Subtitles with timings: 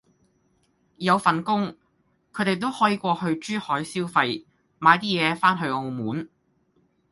[0.97, 1.75] 有份工，
[2.33, 4.45] 佢哋都可以過去珠海消費
[4.79, 6.27] 買啲嘢返去澳門